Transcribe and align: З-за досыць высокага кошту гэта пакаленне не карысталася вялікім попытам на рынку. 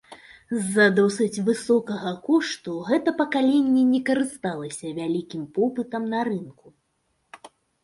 З-за 0.59 0.85
досыць 0.99 1.43
высокага 1.49 2.13
кошту 2.29 2.73
гэта 2.89 3.09
пакаленне 3.21 3.83
не 3.93 4.01
карысталася 4.09 4.97
вялікім 5.03 5.47
попытам 5.61 6.11
на 6.17 6.27
рынку. 6.33 6.67